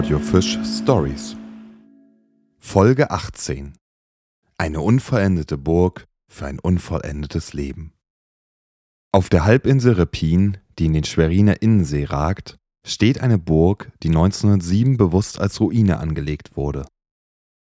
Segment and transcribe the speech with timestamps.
[0.00, 1.36] Audiofisch Stories.
[2.58, 3.74] Folge 18.
[4.56, 7.92] Eine unvollendete Burg für ein unvollendetes Leben.
[9.12, 14.96] Auf der Halbinsel Repin, die in den Schweriner Innensee ragt, steht eine Burg, die 1907
[14.96, 16.86] bewusst als Ruine angelegt wurde.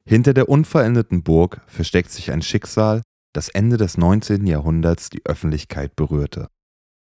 [0.04, 3.02] Hinter der unvollendeten Burg versteckt sich ein Schicksal,
[3.32, 4.46] das Ende des 19.
[4.46, 6.46] Jahrhunderts die Öffentlichkeit berührte.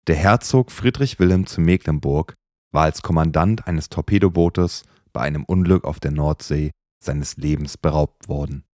[0.07, 2.33] Der Herzog Friedrich Wilhelm zu Mecklenburg
[2.73, 4.83] war als Kommandant eines Torpedobootes
[5.15, 8.65] bei einem Unglück auf der Nordsee seines Lebens beraubt worden.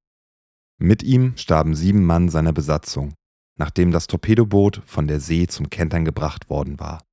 [0.80, 3.14] Mit ihm starben sieben Mann seiner Besatzung,
[3.58, 7.04] nachdem das Torpedoboot von der See zum Kentern gebracht worden war.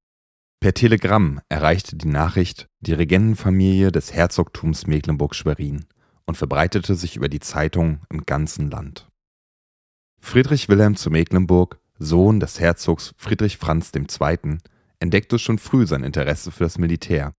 [0.60, 5.84] Per Telegramm erreichte die Nachricht die Regentenfamilie des Herzogtums Mecklenburg-Schwerin
[6.24, 9.10] und verbreitete sich über die Zeitung im ganzen Land.
[10.18, 14.58] Friedrich Wilhelm zu Mecklenburg, Sohn des Herzogs Friedrich Franz II.,
[15.00, 17.34] entdeckte schon früh sein Interesse für das Militär.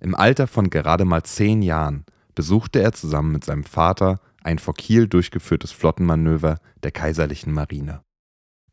[0.00, 4.74] Im Alter von gerade mal zehn Jahren besuchte er zusammen mit seinem Vater ein vor
[4.74, 8.02] Kiel durchgeführtes Flottenmanöver der Kaiserlichen Marine.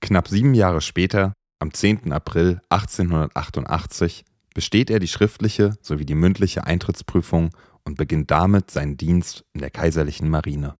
[0.02, 2.12] Knapp sieben Jahre später, am 10.
[2.12, 7.52] April 1888, besteht er die schriftliche sowie die mündliche Eintrittsprüfung
[7.86, 10.76] und beginnt damit seinen Dienst in der Kaiserlichen Marine.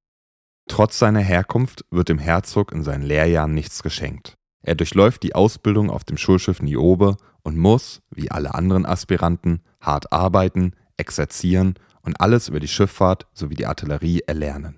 [0.70, 4.36] Trotz seiner Herkunft wird dem Herzog in seinen Lehrjahren nichts geschenkt.
[4.66, 10.12] Er durchläuft die Ausbildung auf dem Schulschiff Niobe und muss, wie alle anderen Aspiranten, hart
[10.12, 14.78] arbeiten, exerzieren und alles über die Schifffahrt sowie die Artillerie erlernen.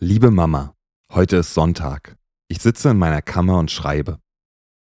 [0.00, 0.74] Liebe Mama,
[1.12, 2.16] heute ist Sonntag.
[2.48, 4.18] Ich sitze in meiner Kammer und schreibe.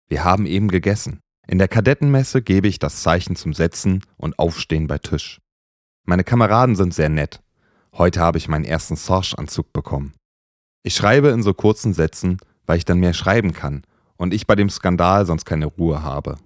[0.08, 1.20] Wir haben eben gegessen.
[1.48, 5.40] In der Kadettenmesse gebe ich das Zeichen zum Setzen und Aufstehen bei Tisch.
[6.06, 7.42] Meine Kameraden sind sehr nett.
[7.94, 10.14] Heute habe ich meinen ersten Sarge-Anzug bekommen.
[10.84, 13.84] Ich schreibe in so kurzen Sätzen, weil ich dann mehr schreiben kann
[14.18, 16.38] und ich bei dem Skandal sonst keine Ruhe habe.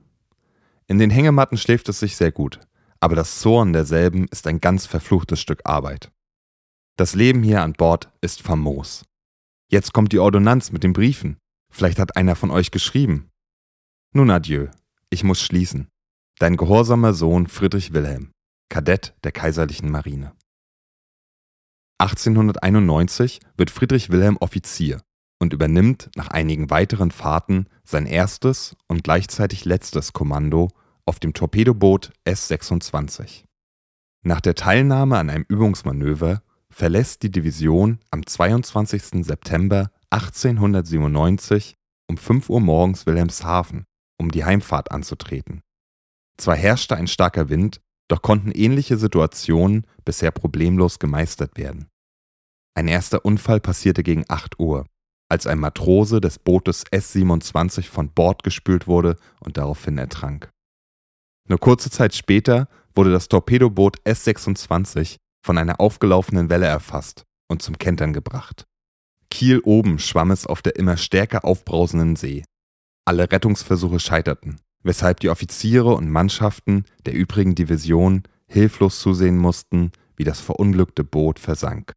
[0.87, 2.59] In den Hängematten schläft es sich sehr gut,
[2.99, 6.11] aber das Zorn derselben ist ein ganz verfluchtes Stück Arbeit.
[6.97, 9.03] Das Leben hier an Bord ist famos.
[9.69, 11.37] Jetzt kommt die Ordonnanz mit den Briefen.
[11.71, 13.29] Vielleicht hat einer von euch geschrieben.
[14.13, 14.67] Nun adieu,
[15.09, 15.89] ich muss schließen.
[16.37, 18.31] Dein gehorsamer Sohn Friedrich Wilhelm.
[18.69, 20.33] Kadett der Kaiserlichen Marine.
[21.97, 25.01] 1891 wird Friedrich Wilhelm Offizier
[25.39, 30.69] und übernimmt nach einigen weiteren Fahrten sein erstes und gleichzeitig letztes Kommando
[31.05, 33.43] auf dem Torpedoboot S-26.
[34.23, 39.23] Nach der Teilnahme an einem Übungsmanöver verlässt die Division am 22.
[39.25, 41.75] September 1897
[42.07, 43.85] um 5 Uhr morgens Wilhelmshaven,
[44.17, 45.61] um die Heimfahrt anzutreten.
[46.37, 51.87] Zwar herrschte ein starker Wind, doch konnten ähnliche Situationen bisher problemlos gemeistert werden.
[52.75, 54.85] Ein erster Unfall passierte gegen 8 Uhr,
[55.29, 60.49] als ein Matrose des Bootes S-27 von Bord gespült wurde und daraufhin ertrank.
[61.47, 67.77] Nur kurze Zeit später wurde das Torpedoboot S-26 von einer aufgelaufenen Welle erfasst und zum
[67.77, 68.65] Kentern gebracht.
[69.29, 72.43] Kiel oben schwamm es auf der immer stärker aufbrausenden See.
[73.05, 80.23] Alle Rettungsversuche scheiterten weshalb die Offiziere und Mannschaften der übrigen Division hilflos zusehen mussten, wie
[80.23, 81.91] das verunglückte Boot versank.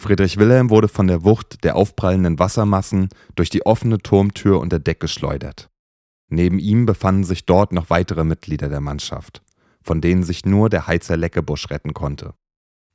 [0.00, 4.98] Friedrich Wilhelm wurde von der Wucht der aufprallenden Wassermassen durch die offene Turmtür unter Deck
[4.98, 5.68] geschleudert.
[6.30, 9.42] Neben ihm befanden sich dort noch weitere Mitglieder der Mannschaft,
[9.82, 12.32] von denen sich nur der Heizer Leckebusch retten konnte.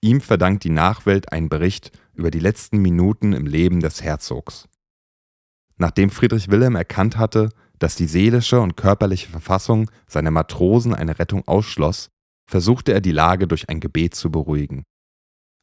[0.01, 4.67] Ihm verdankt die Nachwelt einen Bericht über die letzten Minuten im Leben des Herzogs.
[5.77, 11.47] Nachdem Friedrich Wilhelm erkannt hatte, dass die seelische und körperliche Verfassung seiner Matrosen eine Rettung
[11.47, 12.09] ausschloss,
[12.49, 14.85] versuchte er die Lage durch ein Gebet zu beruhigen.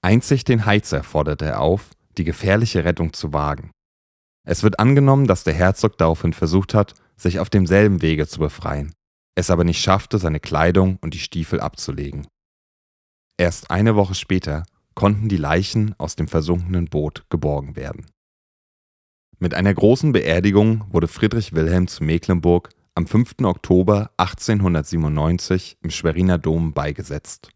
[0.02, 3.70] Einzig den Heizer forderte er auf, die gefährliche Rettung zu wagen.
[4.44, 8.92] Es wird angenommen, dass der Herzog daraufhin versucht hat, sich auf demselben Wege zu befreien,
[9.36, 12.26] es aber nicht schaffte, seine Kleidung und die Stiefel abzulegen.
[13.38, 14.64] Erst eine Woche später
[14.94, 18.06] konnten die Leichen aus dem versunkenen Boot geborgen werden.
[19.38, 23.36] Mit einer großen Beerdigung wurde Friedrich Wilhelm zu Mecklenburg am 5.
[23.44, 27.50] Oktober 1897 im Schweriner Dom beigesetzt.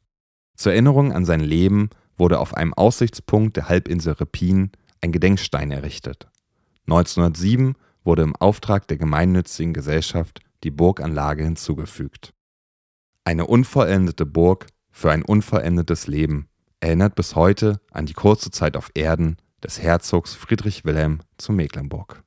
[0.57, 4.71] Zur Erinnerung an sein Leben wurde auf einem Aussichtspunkt der Halbinsel Repin
[5.01, 6.29] ein Gedenkstein errichtet.
[6.87, 7.75] 1907
[8.05, 12.33] wurde im Auftrag der gemeinnützigen Gesellschaft die Burganlage hinzugefügt.
[13.25, 16.49] Eine unvollendete Burg für ein unvollendetes Leben
[16.81, 22.23] erinnert bis heute an die kurze Zeit auf Erden des Herzogs Friedrich Wilhelm zu Mecklenburg